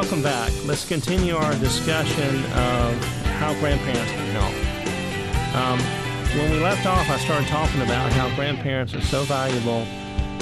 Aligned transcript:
Welcome 0.00 0.22
back. 0.22 0.52
Let's 0.64 0.86
continue 0.86 1.34
our 1.34 1.52
discussion 1.56 2.36
of 2.52 3.04
how 3.40 3.52
grandparents 3.54 4.12
can 4.12 4.30
help. 4.30 5.56
Um, 5.56 6.38
when 6.38 6.52
we 6.52 6.60
left 6.60 6.86
off, 6.86 7.10
I 7.10 7.18
started 7.18 7.48
talking 7.48 7.82
about 7.82 8.12
how 8.12 8.32
grandparents 8.36 8.94
are 8.94 9.00
so 9.00 9.24
valuable, 9.24 9.84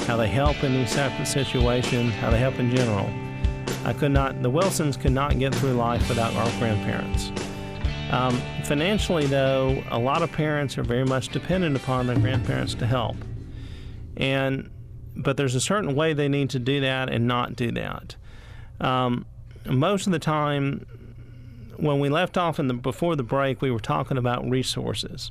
how 0.05 0.19
they 0.19 0.29
help 0.29 0.63
in 0.63 0.75
these 0.75 0.95
types 0.95 1.19
of 1.19 1.27
situations, 1.27 2.13
how 2.17 2.29
they 2.29 2.39
help 2.39 2.59
in 2.59 2.71
general. 2.71 3.09
I 3.87 3.95
could 3.95 4.11
not, 4.11 4.43
the 4.43 4.51
Wilsons 4.51 4.95
could 4.99 5.13
not 5.13 5.39
get 5.39 5.55
through 5.55 5.73
life 5.73 6.07
without 6.07 6.35
our 6.35 6.59
grandparents. 6.59 7.33
Um, 8.11 8.39
financially, 8.65 9.25
though, 9.25 9.83
a 9.91 9.99
lot 9.99 10.21
of 10.21 10.31
parents 10.33 10.77
are 10.77 10.83
very 10.83 11.07
much 11.07 11.29
dependent 11.29 11.77
upon 11.77 12.09
their 12.09 12.19
grandparents 12.19 12.75
to 12.75 12.87
help. 12.87 13.17
And 14.19 14.71
but 15.17 15.39
there's 15.39 15.55
a 15.55 15.63
certain 15.63 15.95
way 15.95 16.13
they 16.13 16.29
need 16.29 16.51
to 16.51 16.59
do 16.59 16.83
that 16.83 17.09
and 17.09 17.27
not 17.27 17.57
do 17.57 17.73
that. 17.73 18.17
Um, 18.83 19.25
most 19.69 20.07
of 20.07 20.13
the 20.13 20.19
time, 20.19 20.87
when 21.77 22.01
we 22.01 22.09
left 22.09 22.37
off 22.37 22.59
in 22.59 22.69
the 22.69 22.75
before 22.75 23.17
the 23.17 23.23
break, 23.23 23.61
we 23.61 23.71
were 23.71 23.81
talking 23.81 24.17
about 24.17 24.49
resources, 24.49 25.31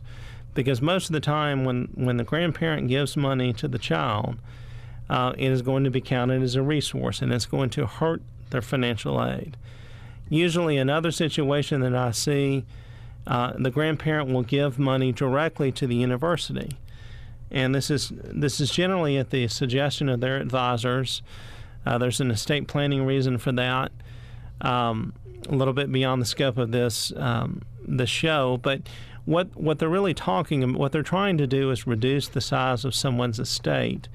because 0.54 0.82
most 0.82 1.10
of 1.10 1.14
the 1.14 1.20
time, 1.20 1.66
when 1.66 1.90
when 1.96 2.18
the 2.18 2.24
grandparent 2.24 2.88
gives 2.88 3.18
money 3.18 3.54
to 3.54 3.68
the 3.68 3.80
child, 3.80 4.38
uh, 5.10 5.34
it 5.38 5.52
is 5.52 5.62
going 5.62 5.84
to 5.84 5.92
be 5.92 6.02
counted 6.02 6.42
as 6.42 6.56
a 6.56 6.62
resource, 6.62 7.22
and 7.22 7.32
it's 7.32 7.46
going 7.46 7.70
to 7.72 7.86
hurt 7.86 8.22
their 8.52 8.62
financial 8.62 9.24
aid. 9.24 9.58
Usually, 10.30 10.78
another 10.78 11.12
situation 11.12 11.82
that 11.82 11.96
I 11.96 12.12
see, 12.12 12.66
uh, 13.28 13.54
the 13.58 13.72
grandparent 13.72 14.32
will 14.32 14.44
give 14.44 14.80
money 14.80 15.12
directly 15.12 15.72
to 15.74 15.88
the 15.88 15.96
university 15.96 16.78
and 17.52 17.74
this 17.74 17.90
is 17.90 18.12
this 18.14 18.60
is 18.60 18.70
generally 18.70 19.18
at 19.18 19.30
the 19.30 19.48
suggestion 19.48 20.10
of 20.10 20.20
their 20.20 20.38
advisors. 20.38 21.22
Uh, 21.86 21.98
there's 21.98 22.20
an 22.20 22.32
estate 22.32 22.68
planning 22.68 23.06
reason 23.06 23.38
for 23.38 23.52
that. 23.54 23.92
Um, 24.62 25.14
a 25.48 25.54
little 25.54 25.74
bit 25.74 25.92
beyond 25.92 26.22
the 26.22 26.26
scope 26.26 26.58
of 26.58 26.72
this 26.72 27.14
um, 27.16 27.62
the 27.88 28.08
show, 28.08 28.58
but 28.58 28.82
what 29.26 29.56
what 29.56 29.80
they're 29.80 29.90
really 29.90 30.14
talking 30.14 30.74
what 30.74 30.92
they're 30.92 31.04
trying 31.04 31.38
to 31.38 31.48
do 31.48 31.72
is 31.72 31.86
reduce 31.88 32.28
the 32.28 32.42
size 32.42 32.86
of 32.86 32.96
someone's 32.96 33.40
estate 33.40 34.08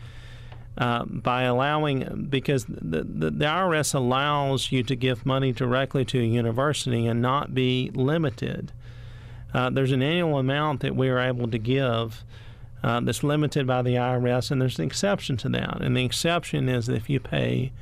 uh, 0.79 1.05
by 1.05 1.43
allowing 1.43 2.27
because 2.31 2.65
the, 2.65 3.05
the, 3.05 3.31
the 3.31 3.45
IRS 3.45 3.95
allows 3.95 4.73
you 4.73 4.83
to 4.85 4.97
give 4.97 5.27
money 5.27 5.53
directly 5.53 6.05
to 6.07 6.21
a 6.21 6.25
university 6.25 7.07
and 7.07 7.21
not 7.21 7.55
be 7.55 7.91
limited. 7.95 8.73
Uh, 9.53 9.69
there's 9.69 9.93
an 9.93 10.03
annual 10.03 10.39
amount 10.39 10.81
that 10.81 10.95
we 10.95 11.09
are 11.09 11.19
able 11.19 11.49
to 11.49 11.59
give 11.59 12.25
uh, 12.83 13.01
that's 13.01 13.23
limited 13.23 13.67
by 13.67 13.83
the 13.83 13.95
IRS, 13.95 14.51
and 14.51 14.63
there's 14.63 14.79
an 14.79 14.87
exception 14.87 15.37
to 15.37 15.49
that. 15.51 15.83
And 15.83 15.97
the 15.97 16.05
exception 16.05 16.69
is 16.69 16.89
if 16.89 17.11
you 17.11 17.21
pay 17.21 17.73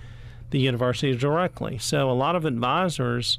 the 0.51 0.59
university 0.59 1.17
directly. 1.17 1.79
So 1.79 2.11
a 2.11 2.13
lot 2.13 2.37
of 2.37 2.45
advisors 2.45 3.39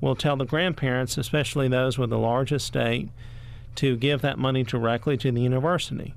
will 0.00 0.16
tell 0.16 0.36
the 0.36 0.44
grandparents, 0.44 1.16
especially 1.16 1.68
those 1.68 1.98
with 1.98 2.12
a 2.12 2.18
large 2.18 2.52
estate, 2.52 3.08
to 3.76 3.96
give 3.96 4.20
that 4.20 4.38
money 4.38 4.62
directly 4.62 5.16
to 5.16 5.30
the 5.30 5.40
university. 5.40 6.14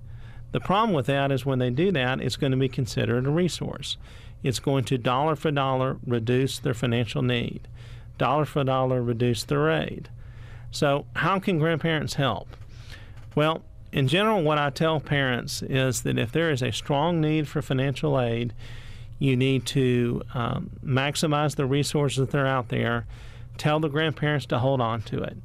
The 0.52 0.60
problem 0.60 0.94
with 0.94 1.06
that 1.06 1.32
is 1.32 1.46
when 1.46 1.60
they 1.60 1.70
do 1.70 1.92
that, 1.92 2.22
it's 2.22 2.36
going 2.36 2.52
to 2.52 2.58
be 2.58 2.70
considered 2.70 3.26
a 3.26 3.30
resource. 3.30 3.98
It's 4.42 4.60
going 4.60 4.84
to 4.86 4.98
dollar 4.98 5.36
for 5.36 5.52
dollar 5.52 5.98
reduce 6.06 6.60
their 6.60 6.74
financial 6.74 7.22
need, 7.22 7.68
dollar 8.18 8.46
for 8.46 8.64
dollar 8.64 9.02
reduce 9.02 9.44
their 9.44 9.70
aid. 9.70 10.10
So, 10.72 11.06
how 11.16 11.40
can 11.40 11.60
grandparents 11.60 12.16
help? 12.16 12.48
Well, 13.36 13.64
in 13.92 14.08
general, 14.08 14.44
what 14.44 14.58
I 14.58 14.70
tell 14.72 15.00
parents 15.00 15.62
is 15.62 16.02
that 16.02 16.18
if 16.18 16.32
there 16.32 16.52
is 16.52 16.62
a 16.62 16.72
strong 16.72 17.22
need 17.22 17.48
for 17.48 17.62
financial 17.62 18.20
aid, 18.20 18.54
you 19.20 19.36
need 19.36 19.66
to 19.68 20.22
um, 20.34 20.72
maximize 20.84 21.56
the 21.56 21.66
resources 21.66 22.28
that 22.28 22.36
are 22.38 22.48
out 22.48 22.70
there. 22.70 23.06
Tell 23.58 23.80
the 23.80 23.88
grandparents 23.88 24.46
to 24.48 24.60
hold 24.60 24.82
on 24.82 25.02
to 25.04 25.24
it. 25.24 25.38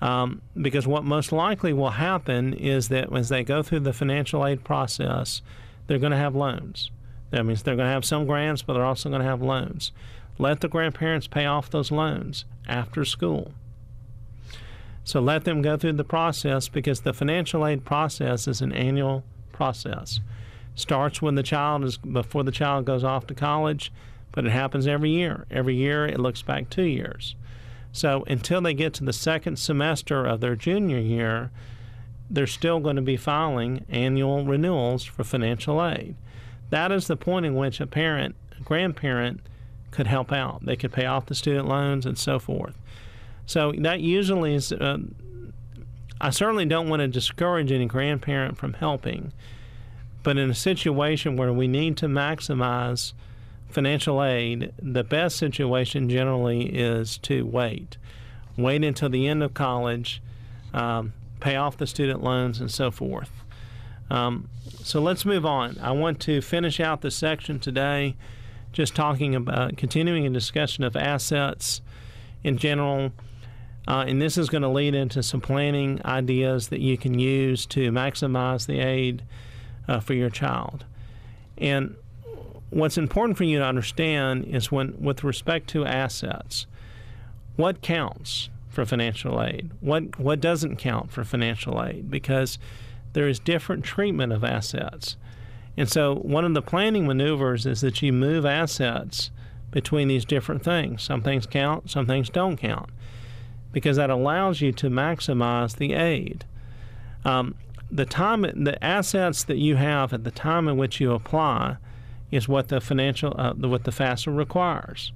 Um, 0.00 0.42
because 0.60 0.86
what 0.86 1.04
most 1.04 1.32
likely 1.32 1.72
will 1.72 1.90
happen 1.90 2.52
is 2.52 2.88
that 2.88 3.12
as 3.14 3.28
they 3.28 3.44
go 3.44 3.62
through 3.62 3.80
the 3.80 3.92
financial 3.92 4.46
aid 4.46 4.64
process, 4.64 5.42
they're 5.86 5.98
going 5.98 6.12
to 6.12 6.18
have 6.18 6.34
loans. 6.34 6.90
That 7.30 7.44
means 7.44 7.62
they're 7.62 7.76
going 7.76 7.88
to 7.88 7.92
have 7.92 8.04
some 8.04 8.26
grants, 8.26 8.62
but 8.62 8.74
they're 8.74 8.84
also 8.84 9.08
going 9.08 9.22
to 9.22 9.28
have 9.28 9.42
loans. 9.42 9.92
Let 10.38 10.60
the 10.60 10.68
grandparents 10.68 11.26
pay 11.26 11.46
off 11.46 11.70
those 11.70 11.90
loans 11.90 12.44
after 12.68 13.04
school. 13.04 13.52
So 15.02 15.20
let 15.20 15.44
them 15.44 15.62
go 15.62 15.76
through 15.76 15.94
the 15.94 16.04
process 16.04 16.68
because 16.68 17.00
the 17.00 17.12
financial 17.12 17.66
aid 17.66 17.84
process 17.84 18.48
is 18.48 18.60
an 18.60 18.72
annual 18.72 19.24
process. 19.52 20.20
Starts 20.76 21.20
when 21.20 21.34
the 21.34 21.42
child 21.42 21.84
is 21.84 21.96
before 21.98 22.44
the 22.44 22.52
child 22.52 22.84
goes 22.84 23.02
off 23.02 23.26
to 23.26 23.34
college, 23.34 23.90
but 24.30 24.46
it 24.46 24.52
happens 24.52 24.86
every 24.86 25.10
year. 25.10 25.46
Every 25.50 25.74
year 25.74 26.06
it 26.06 26.20
looks 26.20 26.42
back 26.42 26.70
two 26.70 26.84
years. 26.84 27.34
So 27.90 28.24
until 28.28 28.60
they 28.60 28.74
get 28.74 28.92
to 28.94 29.04
the 29.04 29.12
second 29.12 29.58
semester 29.58 30.24
of 30.26 30.40
their 30.40 30.54
junior 30.54 30.98
year, 30.98 31.50
they're 32.28 32.46
still 32.46 32.78
going 32.78 32.96
to 32.96 33.02
be 33.02 33.16
filing 33.16 33.84
annual 33.88 34.44
renewals 34.44 35.04
for 35.04 35.24
financial 35.24 35.84
aid. 35.84 36.14
That 36.70 36.92
is 36.92 37.06
the 37.06 37.16
point 37.16 37.46
in 37.46 37.54
which 37.54 37.80
a 37.80 37.86
parent, 37.86 38.34
a 38.58 38.62
grandparent, 38.62 39.40
could 39.92 40.06
help 40.06 40.30
out. 40.30 40.64
They 40.66 40.76
could 40.76 40.92
pay 40.92 41.06
off 41.06 41.26
the 41.26 41.34
student 41.34 41.68
loans 41.68 42.04
and 42.04 42.18
so 42.18 42.38
forth. 42.38 42.76
So 43.46 43.72
that 43.78 44.00
usually 44.00 44.54
is. 44.54 44.72
Uh, 44.72 44.98
I 46.20 46.30
certainly 46.30 46.66
don't 46.66 46.88
want 46.88 47.00
to 47.00 47.08
discourage 47.08 47.70
any 47.70 47.86
grandparent 47.86 48.56
from 48.56 48.74
helping, 48.74 49.32
but 50.26 50.36
in 50.36 50.50
a 50.50 50.54
situation 50.54 51.36
where 51.36 51.52
we 51.52 51.68
need 51.68 51.96
to 51.96 52.06
maximize 52.06 53.12
financial 53.68 54.20
aid, 54.20 54.72
the 54.76 55.04
best 55.04 55.36
situation 55.36 56.10
generally 56.10 56.62
is 56.62 57.16
to 57.18 57.46
wait. 57.46 57.96
Wait 58.56 58.82
until 58.82 59.08
the 59.08 59.28
end 59.28 59.40
of 59.40 59.54
college, 59.54 60.20
um, 60.74 61.12
pay 61.38 61.54
off 61.54 61.76
the 61.76 61.86
student 61.86 62.24
loans, 62.24 62.60
and 62.60 62.72
so 62.72 62.90
forth. 62.90 63.30
Um, 64.10 64.48
so 64.82 65.00
let's 65.00 65.24
move 65.24 65.46
on. 65.46 65.78
I 65.80 65.92
want 65.92 66.18
to 66.22 66.40
finish 66.40 66.80
out 66.80 67.02
the 67.02 67.12
section 67.12 67.60
today 67.60 68.16
just 68.72 68.96
talking 68.96 69.32
about 69.32 69.76
continuing 69.76 70.26
a 70.26 70.30
discussion 70.30 70.82
of 70.82 70.96
assets 70.96 71.82
in 72.42 72.58
general 72.58 73.12
uh, 73.88 74.04
and 74.08 74.20
this 74.20 74.36
is 74.36 74.48
going 74.48 74.62
to 74.62 74.68
lead 74.68 74.96
into 74.96 75.22
some 75.22 75.40
planning 75.40 76.00
ideas 76.04 76.68
that 76.68 76.80
you 76.80 76.98
can 76.98 77.20
use 77.20 77.66
to 77.66 77.92
maximize 77.92 78.66
the 78.66 78.80
aid 78.80 79.22
uh, 79.88 80.00
for 80.00 80.14
your 80.14 80.30
child. 80.30 80.84
And 81.58 81.96
what's 82.70 82.98
important 82.98 83.38
for 83.38 83.44
you 83.44 83.58
to 83.58 83.64
understand 83.64 84.44
is 84.44 84.70
when, 84.70 85.00
with 85.00 85.24
respect 85.24 85.68
to 85.70 85.84
assets, 85.84 86.66
what 87.56 87.80
counts 87.80 88.50
for 88.68 88.84
financial 88.84 89.42
aid? 89.42 89.70
What 89.80 90.18
what 90.18 90.40
doesn't 90.40 90.76
count 90.76 91.10
for 91.10 91.24
financial 91.24 91.82
aid? 91.82 92.10
Because 92.10 92.58
there 93.14 93.26
is 93.26 93.38
different 93.38 93.84
treatment 93.84 94.32
of 94.32 94.44
assets. 94.44 95.16
And 95.78 95.88
so 95.88 96.16
one 96.16 96.44
of 96.44 96.54
the 96.54 96.62
planning 96.62 97.06
maneuvers 97.06 97.64
is 97.64 97.80
that 97.80 98.02
you 98.02 98.12
move 98.12 98.44
assets 98.44 99.30
between 99.70 100.08
these 100.08 100.24
different 100.24 100.62
things. 100.62 101.02
Some 101.02 101.22
things 101.22 101.46
count, 101.46 101.90
some 101.90 102.06
things 102.06 102.28
don't 102.28 102.56
count 102.56 102.90
because 103.72 103.96
that 103.96 104.08
allows 104.08 104.60
you 104.60 104.72
to 104.72 104.88
maximize 104.88 105.76
the 105.76 105.92
aid. 105.92 106.46
Um, 107.24 107.56
the 107.90 108.04
time, 108.04 108.42
the 108.42 108.82
assets 108.84 109.44
that 109.44 109.58
you 109.58 109.76
have 109.76 110.12
at 110.12 110.24
the 110.24 110.30
time 110.30 110.68
in 110.68 110.76
which 110.76 111.00
you 111.00 111.12
apply, 111.12 111.76
is 112.30 112.48
what 112.48 112.68
the 112.68 112.80
financial, 112.80 113.34
uh, 113.38 113.54
what 113.54 113.84
the 113.84 113.92
FAFSA 113.92 114.36
requires. 114.36 115.12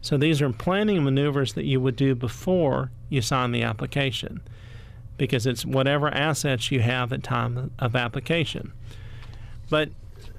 So 0.00 0.16
these 0.16 0.42
are 0.42 0.52
planning 0.52 1.04
maneuvers 1.04 1.54
that 1.54 1.64
you 1.64 1.80
would 1.80 1.96
do 1.96 2.14
before 2.14 2.90
you 3.08 3.22
sign 3.22 3.52
the 3.52 3.62
application, 3.62 4.40
because 5.16 5.46
it's 5.46 5.64
whatever 5.64 6.08
assets 6.08 6.70
you 6.70 6.80
have 6.80 7.12
at 7.12 7.22
time 7.22 7.70
of 7.78 7.96
application. 7.96 8.72
But 9.70 9.90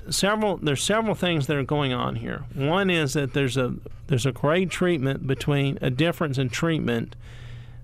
several 0.10 0.58
there's 0.58 0.84
several 0.84 1.16
things 1.16 1.48
that 1.48 1.58
are 1.58 1.64
going 1.64 1.94
on 1.94 2.16
here. 2.16 2.46
One 2.54 2.90
is 2.90 3.14
that 3.14 3.34
there's 3.34 3.58
a 3.58 3.76
there's 4.08 4.26
a 4.26 4.32
great 4.32 4.70
treatment 4.70 5.28
between 5.28 5.78
a 5.82 5.90
difference 5.90 6.38
in 6.38 6.50
treatment 6.50 7.16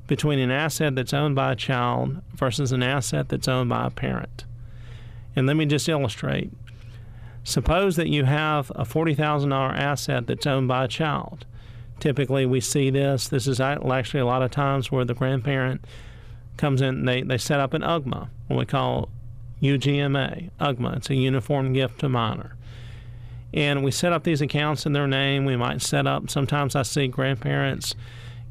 between 0.08 0.40
an 0.40 0.52
asset 0.52 0.96
that's 0.96 1.14
owned 1.14 1.36
by 1.36 1.52
a 1.52 1.56
child 1.56 2.22
versus 2.34 2.72
an 2.72 2.84
asset 2.84 3.30
that's 3.30 3.48
owned 3.48 3.70
by 3.70 3.88
a 3.88 3.90
parent. 3.90 4.46
And 5.36 5.48
let 5.48 5.56
me 5.56 5.66
just 5.66 5.90
illustrate. 5.90 6.52
Suppose 7.44 7.96
that 7.96 8.10
you 8.10 8.26
have 8.26 8.72
a 8.72 8.84
$40,000 8.84 9.78
asset 9.78 10.28
that's 10.28 10.48
owned 10.48 10.68
by 10.68 10.86
a 10.86 10.88
child. 10.88 11.46
Typically, 12.00 12.46
we 12.46 12.60
see 12.60 12.90
this. 12.90 13.28
This 13.28 13.48
is 13.48 13.60
actually 13.60 14.20
a 14.20 14.26
lot 14.26 14.42
of 14.42 14.52
times 14.52 14.92
where 14.92 15.06
the 15.06 15.14
grandparent 15.14 15.86
comes 16.58 16.82
in, 16.82 17.06
they, 17.06 17.22
they 17.22 17.38
set 17.38 17.60
up 17.60 17.74
an 17.74 17.82
UGMA, 17.82 18.30
what 18.48 18.58
we 18.58 18.66
call 18.66 19.10
UGMA, 19.62 20.50
UGMA. 20.60 20.98
It's 20.98 21.10
a 21.10 21.16
uniform 21.16 21.74
gift 21.74 22.00
to 22.00 22.10
minor. 22.10 22.56
And 23.54 23.84
we 23.84 23.92
set 23.92 24.12
up 24.14 24.24
these 24.24 24.42
accounts 24.42 24.86
in 24.86 24.94
their 24.94 25.08
name. 25.08 25.46
We 25.46 25.56
might 25.56 25.82
set 25.82 26.08
up, 26.08 26.30
sometimes 26.30 26.76
I 26.76 26.84
see 26.84 27.08
grandparents 27.08 27.96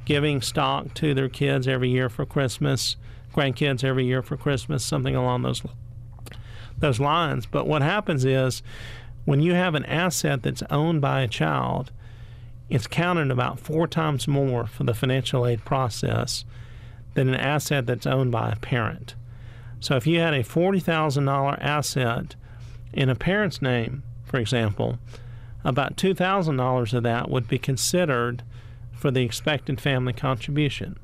giving 0.05 0.41
stock 0.41 0.95
to 0.95 1.15
their 1.15 1.29
kids 1.29 1.67
every 1.67 1.89
year 1.89 2.09
for 2.09 2.27
Christmas, 2.27 2.97
grandkids 3.35 3.85
every 3.85 4.05
year 4.05 4.23
for 4.23 4.37
Christmas, 4.37 4.85
something 4.85 5.17
along 5.17 5.43
those 5.43 5.63
those 6.79 7.01
lines. 7.01 7.47
But 7.47 7.67
what 7.67 7.83
happens 7.83 8.25
is 8.25 8.63
when 9.25 9.41
you 9.41 9.55
have 9.55 9.75
an 9.75 9.85
asset 9.87 10.43
that's 10.43 10.63
owned 10.71 11.01
by 11.01 11.23
a 11.23 11.29
child, 11.29 11.93
it's 12.69 12.87
counted 12.87 13.31
about 13.31 13.61
four 13.61 13.87
times 13.87 14.27
more 14.27 14.67
for 14.67 14.85
the 14.85 14.95
financial 14.95 15.47
aid 15.47 15.65
process 15.65 16.45
than 17.15 17.29
an 17.29 17.37
asset 17.37 17.87
that's 17.87 18.07
owned 18.07 18.33
by 18.33 18.51
a 18.51 18.57
parent. 18.57 19.15
So 19.81 19.97
if 19.97 20.07
you 20.07 20.19
had 20.19 20.35
a 20.35 20.43
$40,000 20.43 21.59
asset 21.61 22.35
in 22.93 23.09
a 23.09 23.15
parent's 23.15 23.63
name, 23.63 24.03
for 24.25 24.39
example, 24.39 24.99
about 25.65 25.97
$2,000 25.97 26.95
of 26.95 27.03
that 27.03 27.31
would 27.31 27.49
be 27.49 27.59
considered 27.59 28.43
for 28.97 29.11
the 29.11 29.23
expected 29.23 29.81
family 29.81 30.13
contribution. 30.13 30.99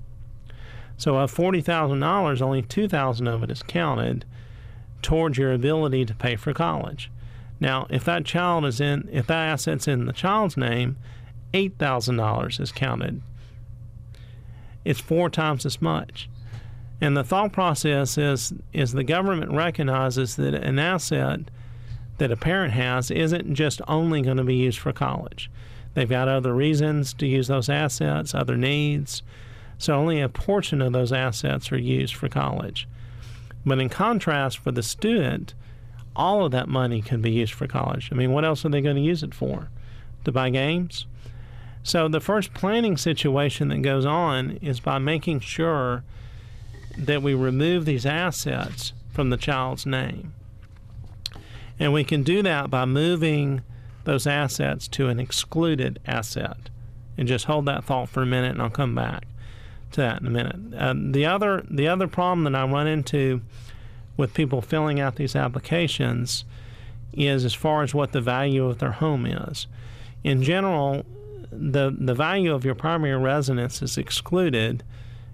So 0.96 1.16
of 1.16 1.34
$40,000, 1.34 2.42
only 2.42 2.62
2000 2.62 3.26
of 3.26 3.42
it 3.42 3.50
is 3.50 3.62
counted 3.62 4.25
towards 5.02 5.38
your 5.38 5.52
ability 5.52 6.04
to 6.04 6.14
pay 6.14 6.37
for 6.37 6.52
college. 6.52 7.10
Now, 7.58 7.87
if 7.90 8.04
that 8.04 8.25
child 8.25 8.64
is 8.64 8.81
in 8.81 9.08
if 9.12 9.26
that 9.26 9.48
asset's 9.48 9.87
in 9.87 10.06
the 10.06 10.12
child's 10.12 10.56
name, 10.56 10.96
$8,000 11.52 12.60
is 12.60 12.72
counted. 12.72 13.20
It's 14.84 15.00
four 15.00 15.28
times 15.28 15.66
as 15.66 15.82
much. 15.82 16.28
And 17.00 17.16
the 17.16 17.25
thought 17.25 17.52
process 17.52 18.19
is 18.19 18.52
is 18.72 18.92
the 18.92 19.04
government 19.04 19.52
recognizes 19.52 20.37
that 20.37 20.54
an 20.54 20.78
asset 20.78 21.40
that 22.19 22.31
a 22.31 22.37
parent 22.37 22.75
has 22.75 23.10
isn't 23.10 23.54
just 23.54 23.81
only 23.88 24.20
going 24.20 24.37
to 24.37 24.44
be 24.44 24.56
used 24.56 24.78
for 24.78 24.92
college. 24.92 25.50
They've 25.94 26.08
got 26.08 26.28
other 26.28 26.54
reasons 26.54 27.12
to 27.14 27.26
use 27.26 27.48
those 27.48 27.69
assets, 27.69 28.34
other 28.34 28.56
needs. 28.56 29.22
So 29.78 29.94
only 29.94 30.20
a 30.20 30.28
portion 30.28 30.81
of 30.82 30.92
those 30.92 31.12
assets 31.12 31.72
are 31.72 31.78
used 31.78 32.14
for 32.14 32.28
college. 32.28 32.87
But 33.64 33.78
in 33.78 33.88
contrast, 33.88 34.58
for 34.58 34.70
the 34.70 34.82
student, 34.82 35.54
all 36.14 36.44
of 36.44 36.52
that 36.52 36.69
money 36.69 37.02
can 37.02 37.20
be 37.20 37.31
used 37.31 37.52
for 37.52 37.66
college. 37.66 38.10
I 38.12 38.14
mean, 38.14 38.32
what 38.32 38.44
else 38.44 38.64
are 38.64 38.69
they 38.69 38.81
going 38.81 38.96
to 38.96 39.02
use 39.02 39.22
it 39.22 39.34
for? 39.34 39.69
To 40.25 40.32
buy 40.32 40.50
games? 40.50 41.06
So 41.82 42.08
the 42.08 42.20
first 42.20 42.52
planning 42.52 42.96
situation 42.96 43.69
that 43.69 43.82
goes 43.82 44.04
on 44.04 44.58
is 44.62 44.81
by 44.81 44.98
making 44.98 45.40
sure 45.40 46.04
that 46.98 47.22
we 47.22 47.34
remove 47.34 47.84
these 47.84 48.04
assets 48.04 48.92
from 49.10 49.31
the 49.31 49.37
child's 49.37 49.87
name. 49.87 50.34
And 51.78 51.92
we 51.92 52.04
can 52.04 52.22
do 52.22 52.42
that 52.42 52.70
by 52.70 52.84
moving 52.84 53.62
those 54.05 54.26
assets 54.26 54.88
to 54.88 55.08
an 55.08 55.20
excluded 55.20 55.99
asset. 56.06 56.70
And 57.19 57.29
just 57.29 57.47
hold 57.47 57.67
that 57.67 57.85
thought 57.85 58.08
for 58.08 58.23
a 58.23 58.26
minute, 58.26 58.52
and 58.52 58.62
I'll 58.62 58.70
come 58.70 58.94
back 58.94 59.25
to 59.93 60.00
that 60.00 60.20
in 60.20 60.26
a 60.26 60.31
minute. 60.31 60.56
Uh, 60.76 60.94
the 60.97 61.26
other 61.26 61.64
the 61.69 61.88
other 61.88 62.06
problem 62.06 62.44
that 62.44 62.55
I 62.55 62.64
run 62.64 62.87
into 62.87 63.43
with 64.17 64.32
people 64.32 64.62
filling 64.62 65.00
out 65.00 65.17
these 65.17 65.37
applications 65.37 66.44
is 67.12 67.44
as 67.44 67.55
far 67.55 67.82
as 67.82 67.93
what 67.93 68.12
the 68.12 68.20
value 68.20 68.67
of 68.67 68.79
their 68.79 68.93
home 68.93 69.26
is. 69.26 69.67
In 70.25 70.43
general, 70.43 71.05
the 71.50 71.94
the 71.97 72.14
value 72.14 72.55
of 72.55 72.64
your 72.64 72.75
primary 72.75 73.20
residence 73.20 73.82
is 73.82 73.99
excluded 73.99 74.82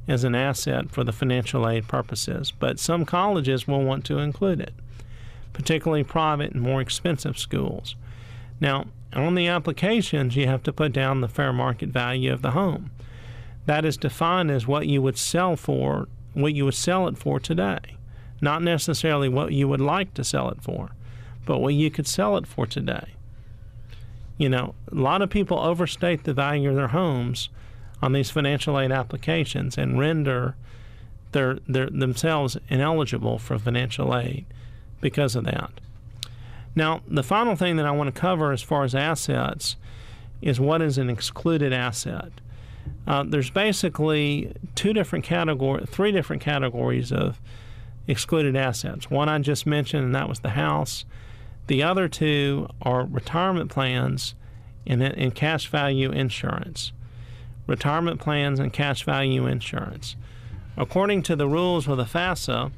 as 0.09 0.25
an 0.25 0.35
asset 0.35 0.91
for 0.91 1.05
the 1.05 1.13
financial 1.13 1.69
aid 1.69 1.87
purposes, 1.87 2.53
but 2.59 2.79
some 2.79 3.05
colleges 3.05 3.69
will 3.69 3.85
want 3.85 4.05
to 4.07 4.19
include 4.19 4.61
it 4.61 4.73
particularly 5.57 6.05
private 6.05 6.53
and 6.53 6.61
more 6.61 6.83
expensive 6.83 7.39
schools. 7.39 7.97
Now, 8.61 8.87
on 9.13 9.35
the 9.35 9.49
applications, 9.49 10.37
you 10.37 10.47
have 10.47 10.63
to 10.65 10.73
put 10.73 10.93
down 10.93 11.21
the 11.21 11.29
fair 11.29 11.53
market 11.53 11.91
value 11.91 12.33
of 12.33 12.43
the 12.43 12.53
home. 12.53 12.91
That 13.67 13.85
is 13.85 13.97
defined 13.97 14.51
as 14.51 14.67
what 14.67 14.87
you 14.87 15.03
would 15.03 15.19
sell 15.19 15.57
for, 15.57 16.09
what 16.35 16.55
you 16.55 16.65
would 16.65 16.75
sell 16.75 17.09
it 17.09 17.19
for 17.19 17.41
today. 17.41 17.97
Not 18.41 18.63
necessarily 18.63 19.29
what 19.29 19.53
you 19.53 19.67
would 19.69 19.81
like 19.81 20.15
to 20.15 20.25
sell 20.25 20.51
it 20.51 20.63
for, 20.63 20.91
but 21.45 21.59
what 21.59 21.75
you 21.75 21.91
could 21.91 22.07
sell 22.07 22.37
it 22.37 22.47
for 22.47 22.67
today. 22.67 23.15
You 24.39 24.51
know, 24.51 24.75
a 24.93 24.95
lot 24.95 25.23
of 25.23 25.31
people 25.31 25.59
overstate 25.59 26.25
the 26.25 26.35
value 26.35 26.69
of 26.69 26.77
their 26.77 26.89
homes 26.89 27.49
on 28.03 28.13
these 28.13 28.31
financial 28.31 28.79
aid 28.79 28.93
applications 28.93 29.79
and 29.79 29.99
render 29.99 30.55
their, 31.33 31.59
their 31.67 31.89
themselves 31.89 32.59
ineligible 32.69 33.39
for 33.39 33.59
financial 33.59 34.17
aid 34.17 34.45
because 35.01 35.35
of 35.35 35.45
that. 35.45 35.71
Now, 36.77 37.01
the 37.09 37.23
final 37.23 37.57
thing 37.57 37.77
that 37.77 37.87
I 37.87 37.91
want 37.91 38.15
to 38.15 38.21
cover 38.21 38.53
as 38.53 38.63
far 38.63 38.85
as 38.85 38.95
assets 38.95 39.77
is 40.43 40.61
what 40.61 40.83
is 40.83 40.99
an 40.99 41.09
excluded 41.09 41.73
asset. 41.73 42.31
Uh, 43.07 43.25
there's 43.27 43.51
basically 43.51 44.53
two 44.75 44.93
different 44.93 45.25
categories, 45.25 45.89
three 45.89 46.13
different 46.13 46.43
categories 46.43 47.11
of 47.11 47.41
excluded 48.07 48.55
assets. 48.55 49.11
One 49.11 49.29
I 49.29 49.39
just 49.39 49.67
mentioned, 49.67 50.05
and 50.05 50.15
that 50.15 50.29
was 50.29 50.41
the 50.41 50.51
house. 50.51 51.07
The 51.67 51.83
other 51.83 52.09
two 52.09 52.69
are 52.83 53.05
retirement 53.05 53.71
plans 53.71 54.35
and, 54.87 55.03
and 55.03 55.35
cash 55.35 55.69
value 55.69 56.13
insurance. 56.13 56.93
Retirement 57.67 58.21
plans 58.21 58.61
and 58.61 58.73
cash 58.73 59.03
value 59.03 59.47
insurance. 59.47 60.15
According 60.77 61.23
to 61.23 61.37
the 61.37 61.49
rules 61.49 61.89
of 61.89 61.97
the 61.97 62.05
FAFSA, 62.05 62.71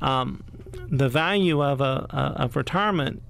um, 0.00 0.44
the 0.88 1.08
value 1.08 1.62
of 1.62 1.80
a, 1.80 2.06
a 2.10 2.42
of 2.42 2.56
retirement 2.56 3.22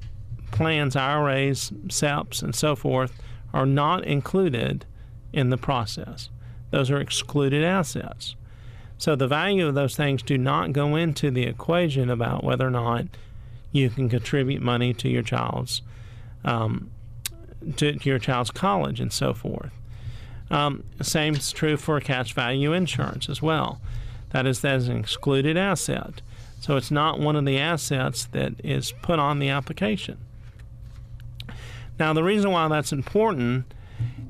plans, 0.50 0.96
IRAs, 0.96 1.72
SEPs, 1.88 2.42
and 2.42 2.54
so 2.54 2.74
forth 2.74 3.20
are 3.52 3.66
not 3.66 4.04
included 4.04 4.84
in 5.32 5.50
the 5.50 5.56
process. 5.56 6.28
Those 6.70 6.90
are 6.90 7.00
excluded 7.00 7.64
assets. 7.64 8.36
So 8.98 9.16
the 9.16 9.26
value 9.26 9.66
of 9.66 9.74
those 9.74 9.96
things 9.96 10.22
do 10.22 10.36
not 10.36 10.72
go 10.72 10.94
into 10.94 11.30
the 11.30 11.44
equation 11.44 12.10
about 12.10 12.44
whether 12.44 12.66
or 12.66 12.70
not 12.70 13.06
you 13.72 13.88
can 13.88 14.08
contribute 14.08 14.60
money 14.60 14.92
to 14.94 15.08
your 15.08 15.22
child's 15.22 15.82
um, 16.44 16.90
to, 17.76 17.92
to, 17.92 18.08
your 18.08 18.18
child's 18.18 18.50
college 18.50 19.00
and 19.00 19.12
so 19.12 19.34
forth. 19.34 19.72
Um, 20.50 20.84
same 21.02 21.34
is 21.34 21.52
true 21.52 21.76
for 21.76 22.00
cash 22.00 22.32
value 22.32 22.72
insurance 22.72 23.28
as 23.28 23.42
well. 23.42 23.80
That 24.30 24.46
is 24.46 24.60
that 24.62 24.76
is 24.76 24.88
an 24.88 24.98
excluded 24.98 25.56
asset. 25.56 26.22
So 26.60 26.76
it's 26.76 26.90
not 26.90 27.18
one 27.18 27.36
of 27.36 27.46
the 27.46 27.58
assets 27.58 28.26
that 28.26 28.52
is 28.62 28.92
put 29.02 29.18
on 29.18 29.38
the 29.38 29.48
application. 29.48 30.18
Now, 31.98 32.12
the 32.12 32.22
reason 32.22 32.50
why 32.50 32.68
that's 32.68 32.92
important 32.92 33.74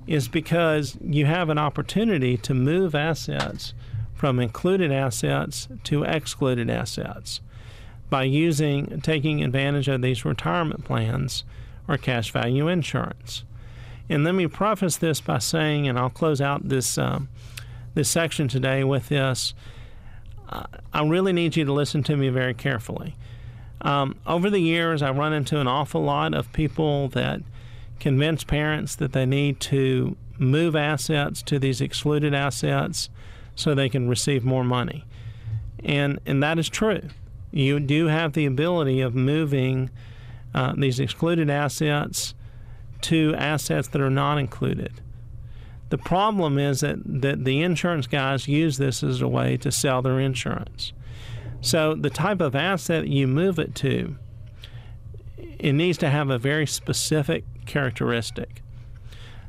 is 0.07 0.29
because 0.29 0.97
you 1.01 1.27
have 1.27 1.51
an 1.51 1.59
opportunity 1.59 2.37
to 2.39 2.55
move 2.55 2.95
assets 2.95 3.75
from 4.15 4.39
included 4.39 4.93
assets 4.93 5.69
to 5.85 6.05
excluded 6.05 6.71
assets 6.71 7.41
by 8.09 8.25
using 8.25 9.01
taking 9.01 9.43
advantage 9.43 9.89
of 9.89 10.03
these 10.03 10.25
retirement 10.25 10.85
plans 10.85 11.45
or 11.89 11.97
cash 11.97 12.33
value 12.33 12.69
insurance. 12.69 13.45
And 14.09 14.25
let 14.25 14.35
me 14.35 14.47
preface 14.49 14.97
this 14.97 15.21
by 15.21 15.39
saying, 15.39 15.89
and 15.89 15.99
I'll 15.99 16.11
close 16.11 16.41
out 16.41 16.69
this 16.69 16.99
um, 16.99 17.29
this 17.95 18.09
section 18.09 18.49
today 18.49 18.85
with 18.85 19.09
this 19.09 19.55
I 20.93 21.05
really 21.05 21.33
need 21.33 21.57
you 21.57 21.65
to 21.65 21.73
listen 21.73 22.03
to 22.05 22.17
me 22.17 22.29
very 22.29 22.55
carefully. 22.55 23.15
Um, 23.83 24.17
over 24.27 24.51
the 24.51 24.59
years, 24.61 25.03
I've 25.03 25.17
run 25.17 25.33
into 25.33 25.59
an 25.59 25.67
awful 25.67 26.03
lot 26.03 26.35
of 26.35 26.53
people 26.53 27.09
that 27.11 27.41
convince 27.99 28.45
parents 28.45 28.97
that 28.97 29.13
they 29.13 29.27
need 29.27 29.61
to 29.61 30.17
move 30.39 30.75
assets 30.75 31.43
to 31.43 31.59
these 31.59 31.81
excluded 31.81 32.35
assets 32.35 33.09
so 33.55 33.75
they 33.75 33.89
can 33.89 34.09
receive 34.09 34.45
more 34.45 34.65
money. 34.65 35.05
And, 35.85 36.19
and 36.27 36.43
that 36.43 36.59
is 36.59 36.69
true. 36.69 37.03
You 37.53 37.81
do 37.81 38.07
have 38.07 38.33
the 38.33 38.47
ability 38.47 39.01
of 39.01 39.15
moving 39.15 39.91
uh, 40.55 40.75
these 40.77 40.99
excluded 40.99 41.51
assets 41.51 42.35
to 43.03 43.35
assets 43.37 43.89
that 43.89 44.01
are 44.01 44.11
not 44.11 44.39
included. 44.39 45.01
The 45.91 45.99
problem 45.99 46.59
is 46.59 46.81
that, 46.81 46.99
that 47.05 47.45
the 47.45 47.63
insurance 47.63 48.07
guys 48.07 48.49
use 48.49 48.79
this 48.79 49.03
as 49.03 49.21
a 49.21 49.29
way 49.29 49.57
to 49.59 49.71
sell 49.71 50.03
their 50.03 50.19
insurance. 50.19 50.93
So 51.61 51.95
the 51.95 52.11
type 52.11 52.41
of 52.41 52.55
asset 52.55 53.09
you 53.09 53.27
move 53.27 53.59
it 53.59 53.75
to, 53.77 54.17
it 55.37 55.73
needs 55.73 55.99
to 55.99 56.09
have 56.09 56.31
a 56.31 56.39
very 56.39 56.67
specific 56.67 57.45
characteristic. 57.67 58.63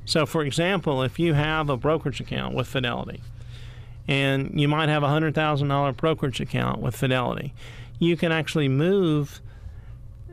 So, 0.05 0.25
for 0.25 0.43
example, 0.43 1.03
if 1.03 1.19
you 1.19 1.35
have 1.35 1.69
a 1.69 1.77
brokerage 1.77 2.19
account 2.19 2.55
with 2.55 2.67
Fidelity, 2.67 3.21
and 4.07 4.59
you 4.59 4.67
might 4.67 4.89
have 4.89 5.03
a 5.03 5.07
$100,000 5.07 5.95
brokerage 5.95 6.41
account 6.41 6.81
with 6.81 6.95
Fidelity, 6.95 7.53
you 7.99 8.17
can 8.17 8.31
actually 8.31 8.67
move 8.67 9.41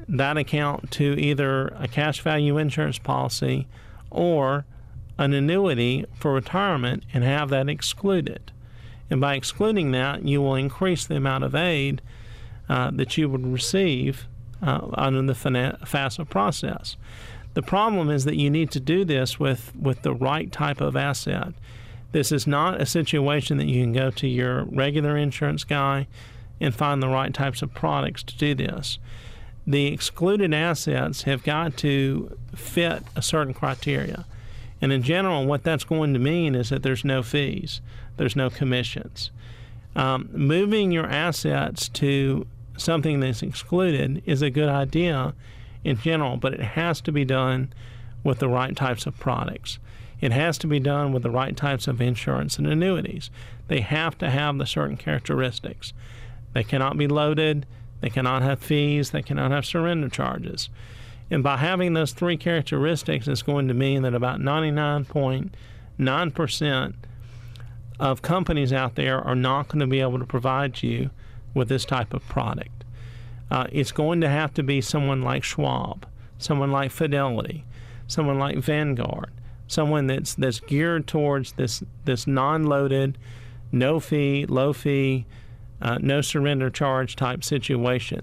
that 0.08 0.38
account 0.38 0.90
to 0.92 1.14
either 1.20 1.68
a 1.78 1.86
cash 1.86 2.22
value 2.22 2.56
insurance 2.56 2.98
policy 2.98 3.68
or 4.10 4.64
an 5.18 5.34
annuity 5.34 6.06
for 6.14 6.32
retirement 6.32 7.04
and 7.12 7.24
have 7.24 7.50
that 7.50 7.68
excluded. 7.68 8.52
And 9.10 9.20
by 9.20 9.34
excluding 9.34 9.90
that, 9.92 10.24
you 10.24 10.40
will 10.40 10.54
increase 10.54 11.04
the 11.06 11.16
amount 11.16 11.44
of 11.44 11.54
aid 11.54 12.00
uh, 12.68 12.90
that 12.92 13.16
you 13.16 13.28
would 13.28 13.46
receive 13.46 14.26
uh, 14.62 14.88
under 14.94 15.22
the 15.22 15.32
FAFSA 15.32 16.28
process. 16.28 16.96
The 17.54 17.62
problem 17.62 18.10
is 18.10 18.24
that 18.24 18.36
you 18.36 18.50
need 18.50 18.70
to 18.72 18.80
do 18.80 19.04
this 19.04 19.40
with, 19.40 19.74
with 19.74 20.02
the 20.02 20.12
right 20.12 20.52
type 20.52 20.80
of 20.80 20.96
asset. 20.96 21.54
This 22.12 22.30
is 22.30 22.46
not 22.46 22.80
a 22.80 22.86
situation 22.86 23.56
that 23.58 23.66
you 23.66 23.82
can 23.82 23.92
go 23.92 24.10
to 24.10 24.28
your 24.28 24.64
regular 24.64 25.16
insurance 25.16 25.64
guy 25.64 26.06
and 26.60 26.74
find 26.74 27.02
the 27.02 27.08
right 27.08 27.32
types 27.32 27.62
of 27.62 27.74
products 27.74 28.22
to 28.24 28.36
do 28.36 28.54
this. 28.54 28.98
The 29.66 29.86
excluded 29.86 30.54
assets 30.54 31.22
have 31.22 31.42
got 31.42 31.76
to 31.78 32.36
fit 32.54 33.02
a 33.14 33.22
certain 33.22 33.54
criteria 33.54 34.24
And 34.80 34.92
in 34.92 35.02
general, 35.02 35.46
what 35.46 35.64
that's 35.64 35.84
going 35.84 36.12
to 36.14 36.20
mean 36.20 36.54
is 36.54 36.70
that 36.70 36.82
there's 36.82 37.04
no 37.04 37.22
fees, 37.22 37.80
there's 38.16 38.36
no 38.36 38.50
commissions. 38.50 39.30
Um, 39.96 40.28
moving 40.32 40.92
your 40.92 41.06
assets 41.06 41.88
to 41.90 42.46
something 42.76 43.20
that's 43.20 43.42
excluded 43.42 44.22
is 44.24 44.42
a 44.42 44.50
good 44.50 44.68
idea 44.68 45.34
in 45.82 45.98
general, 45.98 46.36
but 46.36 46.54
it 46.54 46.60
has 46.60 47.00
to 47.02 47.12
be 47.12 47.24
done 47.24 47.72
with 48.22 48.38
the 48.38 48.48
right 48.48 48.76
types 48.76 49.06
of 49.06 49.18
products. 49.18 49.78
It 50.20 50.32
has 50.32 50.58
to 50.58 50.66
be 50.66 50.80
done 50.80 51.12
with 51.12 51.22
the 51.22 51.30
right 51.30 51.56
types 51.56 51.86
of 51.86 52.00
insurance 52.00 52.58
and 52.58 52.66
annuities. 52.66 53.30
They 53.68 53.80
have 53.80 54.18
to 54.18 54.30
have 54.30 54.58
the 54.58 54.66
certain 54.66 54.96
characteristics. 54.96 55.92
They 56.52 56.64
cannot 56.64 56.96
be 56.96 57.06
loaded, 57.06 57.66
they 58.00 58.10
cannot 58.10 58.42
have 58.42 58.60
fees, 58.60 59.10
they 59.10 59.22
cannot 59.22 59.50
have 59.50 59.66
surrender 59.66 60.08
charges. 60.08 60.68
And 61.30 61.42
by 61.42 61.58
having 61.58 61.92
those 61.92 62.12
three 62.12 62.36
characteristics, 62.36 63.28
it's 63.28 63.42
going 63.42 63.68
to 63.68 63.74
mean 63.74 64.02
that 64.02 64.14
about 64.14 64.40
99.9% 64.40 66.94
of 68.00 68.22
companies 68.22 68.72
out 68.72 68.94
there 68.94 69.20
are 69.20 69.34
not 69.34 69.68
going 69.68 69.80
to 69.80 69.86
be 69.86 70.00
able 70.00 70.18
to 70.18 70.24
provide 70.24 70.82
you 70.82 71.10
with 71.54 71.68
this 71.68 71.84
type 71.84 72.14
of 72.14 72.26
product. 72.28 72.84
Uh, 73.50 73.66
it's 73.72 73.92
going 73.92 74.20
to 74.20 74.28
have 74.28 74.52
to 74.54 74.62
be 74.62 74.80
someone 74.80 75.22
like 75.22 75.42
Schwab, 75.42 76.06
someone 76.38 76.70
like 76.70 76.90
Fidelity, 76.90 77.64
someone 78.06 78.38
like 78.38 78.58
Vanguard, 78.58 79.30
someone 79.66 80.06
that's 80.06 80.34
that's 80.34 80.60
geared 80.60 81.06
towards 81.06 81.52
this 81.52 81.82
this 82.04 82.26
non-loaded, 82.26 83.18
no 83.72 84.00
fee, 84.00 84.46
low 84.46 84.72
fee, 84.72 85.26
uh, 85.80 85.98
no 86.00 86.20
surrender 86.20 86.70
charge 86.70 87.16
type 87.16 87.42
situation. 87.42 88.22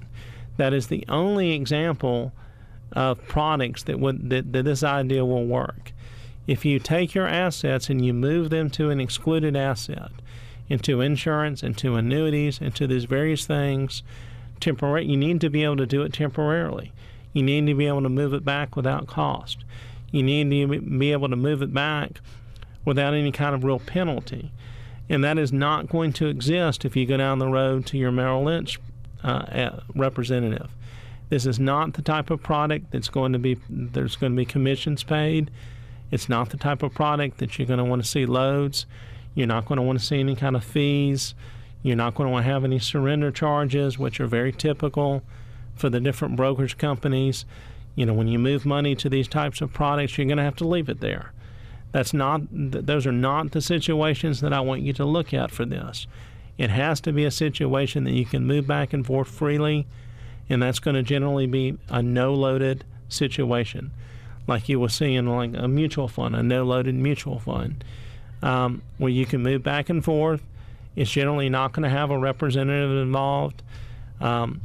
That 0.58 0.74
is 0.74 0.88
the 0.88 1.06
only 1.10 1.52
example 1.52 2.32
of 2.92 3.26
products 3.28 3.84
that 3.84 4.00
would 4.00 4.30
that, 4.30 4.54
that 4.54 4.64
this 4.64 4.84
idea 4.84 5.26
will 5.26 5.46
work. 5.46 5.92
If 6.48 6.64
you 6.64 6.80
take 6.80 7.16
your 7.16 7.28
assets 7.28 7.90
and 7.90 8.06
you 8.06 8.14
move 8.14 8.50
them 8.50 8.70
to 8.72 8.90
an 8.90 9.00
excluded 9.00 9.56
asset, 9.56 10.12
into 10.70 11.02
insurance, 11.02 11.64
into 11.64 11.96
annuities, 11.96 12.60
into 12.60 12.88
these 12.88 13.06
various 13.06 13.46
things, 13.46 14.04
temporary, 14.60 15.06
you 15.06 15.18
need 15.18 15.42
to 15.42 15.50
be 15.50 15.64
able 15.64 15.78
to 15.78 15.86
do 15.86 16.02
it 16.02 16.14
temporarily. 16.14 16.92
You 17.34 17.44
need 17.44 17.66
to 17.68 17.74
be 17.74 17.88
able 17.88 18.04
to 18.04 18.10
move 18.10 18.34
it 18.34 18.46
back 18.46 18.76
without 18.76 19.08
cost. 19.08 19.64
You 20.12 20.24
need 20.24 20.50
to 20.50 20.80
be 20.80 21.12
able 21.12 21.30
to 21.30 21.36
move 21.36 21.62
it 21.62 21.74
back 21.74 22.22
without 22.86 23.14
any 23.14 23.32
kind 23.32 23.54
of 23.54 23.64
real 23.64 23.80
penalty. 23.80 24.52
And 25.10 25.24
that 25.24 25.38
is 25.38 25.52
not 25.52 25.90
going 25.90 26.14
to 26.14 26.28
exist 26.28 26.86
if 26.86 26.96
you 26.96 27.06
go 27.06 27.18
down 27.18 27.40
the 27.40 27.48
road 27.48 27.86
to 27.88 27.98
your 27.98 28.12
Merrill 28.12 28.44
Lynch 28.44 28.80
uh, 29.24 29.82
representative. 29.94 30.70
This 31.30 31.46
is 31.46 31.60
not 31.60 31.94
the 31.94 32.02
type 32.02 32.30
of 32.30 32.44
product 32.44 32.92
that's 32.92 33.10
going 33.10 33.34
to 33.34 33.40
be 33.40 33.58
there's 33.70 34.16
going 34.16 34.34
to 34.34 34.38
be 34.38 34.46
commissions 34.46 35.04
paid. 35.04 35.52
It's 36.12 36.30
not 36.30 36.50
the 36.50 36.58
type 36.58 36.84
of 36.84 36.94
product 36.94 37.40
that 37.40 37.58
you're 37.58 37.68
going 37.68 37.80
to 37.80 37.84
want 37.84 38.04
to 38.04 38.08
see 38.08 38.26
loads. 38.26 38.86
You're 39.34 39.48
not 39.48 39.66
going 39.66 39.78
to 39.78 39.82
want 39.82 40.00
to 40.00 40.06
see 40.06 40.20
any 40.20 40.36
kind 40.36 40.56
of 40.56 40.64
fees. 40.64 41.34
You're 41.82 41.96
not 41.96 42.16
going 42.16 42.28
to 42.28 42.32
want 42.32 42.46
to 42.46 42.52
have 42.52 42.64
any 42.64 42.80
surrender 42.80 43.32
charges, 43.32 43.98
which 43.98 44.20
are 44.20 44.28
very 44.28 44.52
typical 44.52 45.24
for 45.76 45.90
the 45.90 46.00
different 46.00 46.36
brokerage 46.36 46.78
companies 46.78 47.46
you 47.96 48.06
know, 48.06 48.14
when 48.14 48.28
you 48.28 48.38
move 48.38 48.66
money 48.66 48.94
to 48.96 49.10
these 49.10 49.28
types 49.28 49.62
of 49.62 49.74
products, 49.74 50.18
you're 50.18 50.28
going 50.28 50.38
to 50.38 50.44
have 50.44 50.58
to 50.58 50.68
leave 50.68 50.90
it 50.90 51.00
there. 51.00 51.32
That's 51.94 52.14
not; 52.14 52.42
those 52.52 53.08
are 53.08 53.14
not 53.14 53.52
the 53.52 53.62
situations 53.62 54.42
that 54.42 54.52
I 54.52 54.60
want 54.60 54.82
you 54.82 54.92
to 54.94 55.06
look 55.06 55.34
at 55.34 55.50
for 55.50 55.64
this. 55.64 56.08
It 56.58 56.70
has 56.70 57.00
to 57.02 57.14
be 57.14 57.24
a 57.24 57.32
situation 57.32 58.04
that 58.04 58.12
you 58.12 58.26
can 58.26 58.46
move 58.46 58.68
back 58.68 58.92
and 58.92 59.06
forth 59.06 59.30
freely, 59.30 59.88
and 60.50 60.62
that's 60.62 60.80
going 60.80 60.96
to 60.96 61.04
generally 61.04 61.48
be 61.48 61.78
a 61.90 62.02
no-loaded 62.02 62.84
situation, 63.10 63.92
like 64.48 64.70
you 64.70 64.80
will 64.80 64.90
see 64.90 65.16
in 65.16 65.28
like 65.28 65.56
a 65.56 65.68
mutual 65.68 66.08
fund, 66.08 66.36
a 66.36 66.44
no-loaded 66.44 66.96
mutual 66.96 67.40
fund, 67.40 67.84
um, 68.42 68.82
where 68.98 69.12
you 69.12 69.26
can 69.26 69.42
move 69.42 69.64
back 69.64 69.90
and 69.90 70.04
forth. 70.04 70.42
It's 70.96 71.12
generally 71.12 71.50
not 71.50 71.74
going 71.74 71.84
to 71.84 71.90
have 71.90 72.10
a 72.10 72.18
representative 72.18 72.92
involved. 72.98 73.64
Um, 74.22 74.62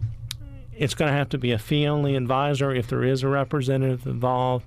it's 0.77 0.95
going 0.95 1.11
to 1.11 1.17
have 1.17 1.29
to 1.31 1.39
be 1.39 1.53
a 1.53 1.59
fee 1.59 1.87
only 1.87 2.17
advisor 2.17 2.73
if 2.73 2.89
there 2.89 3.05
is 3.05 3.23
a 3.23 3.29
representative 3.29 4.07
involved. 4.07 4.65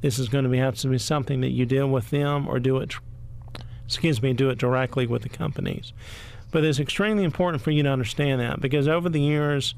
This 0.00 0.18
is 0.18 0.28
going 0.28 0.44
to 0.44 0.50
be, 0.50 0.58
have 0.58 0.76
to 0.78 0.88
be 0.88 0.98
something 0.98 1.40
that 1.42 1.50
you 1.50 1.66
deal 1.66 1.88
with 1.88 2.10
them 2.10 2.48
or 2.48 2.58
do 2.58 2.78
it, 2.78 2.94
excuse 3.86 4.20
me, 4.20 4.32
do 4.32 4.50
it 4.50 4.58
directly 4.58 5.06
with 5.06 5.22
the 5.22 5.28
companies. 5.28 5.92
But 6.50 6.64
it's 6.64 6.80
extremely 6.80 7.24
important 7.24 7.62
for 7.62 7.70
you 7.70 7.82
to 7.84 7.88
understand 7.88 8.40
that 8.40 8.60
because 8.60 8.88
over 8.88 9.08
the 9.08 9.20
years, 9.20 9.74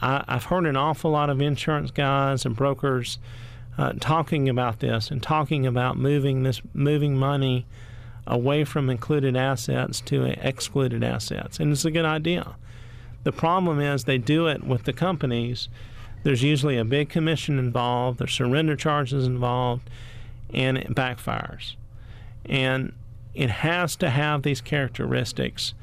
I, 0.00 0.24
have 0.28 0.44
heard 0.44 0.66
an 0.66 0.76
awful 0.76 1.10
lot 1.10 1.30
of 1.30 1.40
insurance 1.40 1.90
guys 1.90 2.44
and 2.44 2.54
brokers 2.54 3.18
uh, 3.78 3.92
talking 4.00 4.48
about 4.48 4.80
this 4.80 5.10
and 5.10 5.22
talking 5.22 5.66
about 5.66 5.96
moving 5.96 6.42
this, 6.42 6.60
moving 6.72 7.16
money 7.16 7.66
away 8.26 8.64
from 8.64 8.88
included 8.88 9.36
assets 9.36 10.00
to 10.00 10.24
excluded 10.46 11.04
assets, 11.04 11.60
and 11.60 11.72
it's 11.72 11.84
a 11.84 11.90
good 11.90 12.04
idea. 12.04 12.56
The 13.24 13.32
problem 13.32 13.80
is 13.80 14.04
they 14.04 14.18
do 14.18 14.46
it 14.46 14.64
with 14.64 14.84
the 14.84 14.92
companies. 14.92 15.68
There's 16.22 16.42
usually 16.42 16.78
a 16.78 16.84
big 16.84 17.08
commission 17.08 17.58
involved, 17.58 18.18
there's 18.18 18.32
surrender 18.32 18.76
charges 18.76 19.26
involved, 19.26 19.88
and 20.52 20.78
it 20.78 20.94
backfires. 20.94 21.74
And 22.46 22.92
it 23.34 23.50
has 23.50 23.96
to 23.96 24.10
have 24.10 24.42
these 24.42 24.60
characteristics 24.60 25.74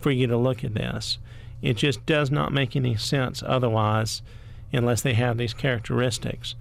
for 0.00 0.10
you 0.10 0.26
to 0.26 0.36
look 0.36 0.64
at 0.64 0.74
this. 0.74 1.18
It 1.64 1.78
just 1.78 2.04
does 2.04 2.30
not 2.30 2.52
make 2.52 2.76
any 2.76 2.94
sense 2.94 3.42
otherwise 3.44 4.20
unless 4.70 5.00
they 5.00 5.14
have 5.14 5.38
these 5.38 5.54
characteristics. 5.54 6.54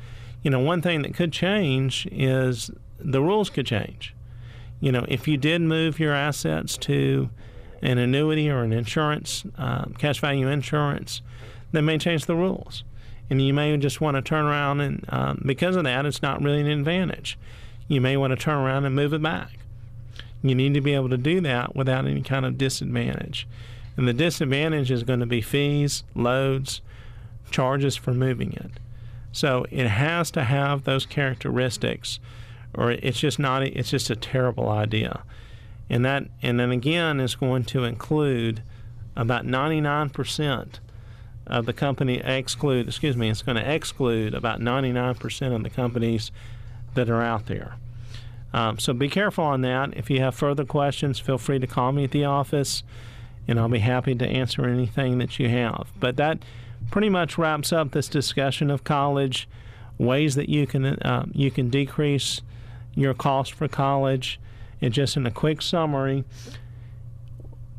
You 0.43 0.49
know, 0.49 0.61
one 0.61 0.81
thing 0.81 1.01
that 1.01 1.13
could 1.13 1.33
change 1.33 2.07
is 2.09 2.71
the 2.97 3.21
rules 3.21 3.49
could 3.49 3.65
change. 3.65 4.15
You 4.79 4.93
know, 4.93 5.05
if 5.09 5.27
you 5.27 5.35
did 5.35 5.61
move 5.61 5.99
your 5.99 6.13
assets 6.13 6.77
to 6.77 7.29
an 7.81 7.97
annuity 7.97 8.49
or 8.49 8.63
an 8.63 8.71
insurance, 8.71 9.43
uh, 9.57 9.85
cash 9.97 10.21
value 10.21 10.47
insurance, 10.47 11.21
they 11.73 11.81
may 11.81 11.97
change 11.97 12.25
the 12.25 12.35
rules. 12.35 12.85
And 13.29 13.41
you 13.41 13.53
may 13.53 13.75
just 13.75 13.99
want 13.99 14.15
to 14.15 14.21
turn 14.21 14.45
around 14.45 14.79
and, 14.79 15.05
um, 15.09 15.41
because 15.45 15.75
of 15.75 15.83
that, 15.83 16.05
it's 16.05 16.21
not 16.21 16.41
really 16.41 16.61
an 16.61 16.67
advantage. 16.67 17.37
You 17.89 17.99
may 17.99 18.15
want 18.15 18.31
to 18.31 18.37
turn 18.37 18.55
around 18.55 18.85
and 18.85 18.95
move 18.95 19.13
it 19.13 19.21
back. 19.21 19.49
You 20.41 20.55
need 20.55 20.73
to 20.75 20.81
be 20.81 20.93
able 20.93 21.09
to 21.09 21.17
do 21.17 21.41
that 21.41 21.75
without 21.75 22.05
any 22.05 22.21
kind 22.21 22.45
of 22.45 22.57
disadvantage. 22.57 23.47
And 23.95 24.07
the 24.07 24.13
disadvantage 24.13 24.89
is 24.91 25.03
going 25.03 25.19
to 25.19 25.25
be 25.25 25.41
fees, 25.41 26.03
loads, 26.15 26.81
charges 27.51 27.95
for 27.95 28.13
moving 28.13 28.53
it. 28.53 28.71
So 29.31 29.65
it 29.69 29.87
has 29.87 30.31
to 30.31 30.43
have 30.43 30.83
those 30.83 31.05
characteristics, 31.05 32.19
or 32.73 32.91
it's 32.91 33.19
just 33.19 33.39
not. 33.39 33.63
It's 33.63 33.89
just 33.89 34.09
a 34.09 34.15
terrible 34.15 34.69
idea 34.69 35.23
and 35.89 36.05
that 36.05 36.25
and 36.41 36.59
then 36.59 36.71
again 36.71 37.19
is 37.19 37.35
going 37.35 37.63
to 37.63 37.83
include 37.83 38.63
about 39.15 39.45
99% 39.45 40.79
of 41.45 41.65
the 41.65 41.73
company 41.73 42.19
exclude 42.19 42.87
excuse 42.87 43.17
me 43.17 43.29
it's 43.29 43.41
going 43.41 43.57
to 43.57 43.73
exclude 43.73 44.33
about 44.33 44.59
99% 44.59 45.55
of 45.55 45.63
the 45.63 45.69
companies 45.69 46.31
that 46.95 47.09
are 47.09 47.21
out 47.21 47.47
there 47.47 47.75
um, 48.53 48.79
so 48.79 48.93
be 48.93 49.09
careful 49.09 49.43
on 49.43 49.61
that 49.61 49.95
if 49.95 50.09
you 50.09 50.19
have 50.19 50.33
further 50.33 50.65
questions 50.65 51.19
feel 51.19 51.37
free 51.37 51.59
to 51.59 51.67
call 51.67 51.91
me 51.91 52.05
at 52.05 52.11
the 52.11 52.25
office 52.25 52.83
and 53.47 53.59
i'll 53.59 53.69
be 53.69 53.79
happy 53.79 54.15
to 54.15 54.27
answer 54.27 54.65
anything 54.65 55.17
that 55.17 55.39
you 55.39 55.49
have 55.49 55.87
but 55.99 56.17
that 56.17 56.39
pretty 56.91 57.09
much 57.09 57.37
wraps 57.37 57.71
up 57.73 57.91
this 57.91 58.07
discussion 58.07 58.69
of 58.69 58.83
college 58.83 59.47
ways 59.97 60.35
that 60.35 60.49
you 60.49 60.65
can 60.65 60.85
uh, 60.85 61.25
you 61.31 61.49
can 61.51 61.69
decrease 61.69 62.41
your 62.95 63.13
cost 63.13 63.53
for 63.53 63.67
college 63.67 64.39
and 64.83 64.93
just 64.93 65.15
in 65.15 65.25
a 65.25 65.31
quick 65.31 65.61
summary, 65.61 66.25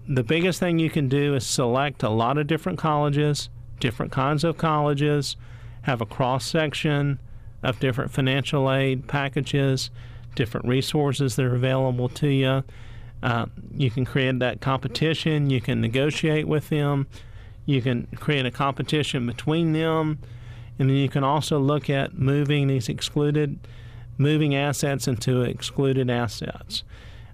the 0.09 0.23
biggest 0.23 0.59
thing 0.59 0.78
you 0.78 0.88
can 0.88 1.06
do 1.06 1.35
is 1.35 1.47
select 1.47 2.02
a 2.02 2.09
lot 2.09 2.38
of 2.38 2.47
different 2.47 2.78
colleges, 2.78 3.50
different 3.78 4.11
kinds 4.11 4.42
of 4.42 4.56
colleges, 4.56 5.37
have 5.83 6.00
a 6.00 6.06
cross 6.06 6.47
section 6.47 7.18
of 7.62 7.78
different 7.78 8.11
financial 8.11 8.73
aid 8.73 9.06
packages, 9.06 9.90
different 10.35 10.66
resources 10.66 11.37
that 11.37 11.44
are 11.44 11.54
available 11.54 12.09
to 12.09 12.28
you. 12.28 12.64
Uh, 13.25 13.47
you 13.75 13.90
can 13.90 14.04
create 14.04 14.38
that 14.38 14.61
competition, 14.61 15.49
you 15.49 15.59
can 15.59 15.81
negotiate 15.81 16.47
with 16.47 16.69
them, 16.69 17.07
you 17.64 17.81
can 17.81 18.07
create 18.16 18.45
a 18.45 18.50
competition 18.50 19.26
between 19.26 19.73
them, 19.73 20.19
and 20.78 20.90
then 20.90 20.97
you 20.99 21.09
can 21.09 21.25
also 21.25 21.59
look 21.59 21.88
at 21.88 22.19
moving 22.19 22.69
these 22.69 22.90
excluded 22.90 23.59
moving 24.19 24.54
assets 24.54 25.09
into 25.09 25.40
excluded 25.40 26.11
assets 26.11 26.85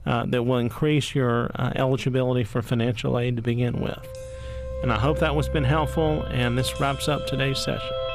uh, 0.07 0.25
that 0.27 0.45
will 0.45 0.59
increase 0.59 1.13
your 1.13 1.51
uh, 1.57 1.73
eligibility 1.75 2.45
for 2.45 2.63
financial 2.63 3.19
aid 3.19 3.35
to 3.35 3.43
begin 3.43 3.81
with. 3.81 4.07
And 4.83 4.93
I 4.93 4.99
hope 4.99 5.19
that 5.19 5.35
was 5.35 5.49
been 5.49 5.65
helpful, 5.65 6.23
and 6.31 6.57
this 6.57 6.81
wraps 6.81 7.09
up 7.09 7.27
today's 7.27 7.59
session. 7.59 8.10